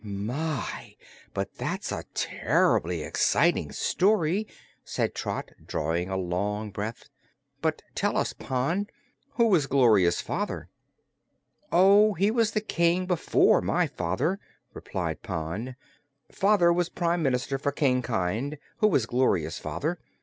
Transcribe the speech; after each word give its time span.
"My, 0.03 0.95
but 1.31 1.53
that's 1.59 1.91
a 1.91 2.05
terr'bly 2.15 3.03
exciting 3.05 3.71
story!" 3.71 4.47
said 4.83 5.13
Trot, 5.13 5.51
drawing 5.63 6.09
a 6.09 6.17
long 6.17 6.71
breath. 6.71 7.03
"But 7.61 7.83
tell 7.93 8.17
us, 8.17 8.33
Pon, 8.33 8.87
who 9.33 9.45
was 9.45 9.67
Gloria's 9.67 10.19
father?" 10.19 10.69
"Oh, 11.71 12.15
he 12.15 12.31
was 12.31 12.53
the 12.53 12.61
King 12.61 13.05
before 13.05 13.61
my 13.61 13.85
father," 13.85 14.39
replied 14.73 15.21
Pon. 15.21 15.75
"Father 16.31 16.73
was 16.73 16.89
Prime 16.89 17.21
Minister 17.21 17.59
for 17.59 17.71
King 17.71 18.01
Kynd, 18.01 18.57
who 18.77 18.87
was 18.87 19.05
Gloria's 19.05 19.59
father. 19.59 19.99